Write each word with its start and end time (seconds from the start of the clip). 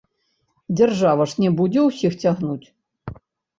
Дзяржава 0.79 1.27
ж 1.35 1.45
не 1.45 1.53
будзе 1.61 1.85
ўсіх 1.91 2.19
цягнуць. 2.25 2.61